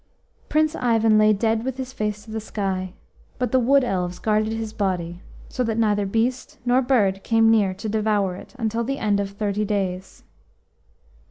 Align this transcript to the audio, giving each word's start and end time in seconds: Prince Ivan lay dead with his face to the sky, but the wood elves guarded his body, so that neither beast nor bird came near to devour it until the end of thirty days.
Prince 0.49 0.73
Ivan 0.75 1.19
lay 1.19 1.31
dead 1.31 1.63
with 1.63 1.77
his 1.77 1.93
face 1.93 2.25
to 2.25 2.31
the 2.31 2.39
sky, 2.41 2.93
but 3.37 3.51
the 3.51 3.59
wood 3.59 3.83
elves 3.83 4.17
guarded 4.17 4.51
his 4.51 4.73
body, 4.73 5.21
so 5.47 5.63
that 5.63 5.77
neither 5.77 6.07
beast 6.07 6.57
nor 6.65 6.81
bird 6.81 7.21
came 7.23 7.51
near 7.51 7.71
to 7.75 7.87
devour 7.87 8.35
it 8.35 8.55
until 8.57 8.83
the 8.83 8.97
end 8.97 9.19
of 9.19 9.29
thirty 9.29 9.63
days. 9.63 10.23